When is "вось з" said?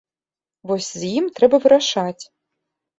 0.71-1.13